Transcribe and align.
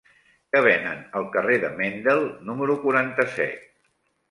Què 0.53 0.61
venen 0.67 1.03
al 1.19 1.27
carrer 1.35 1.59
de 1.65 1.71
Mendel 1.83 2.25
número 2.49 2.81
quaranta-set? 2.89 3.73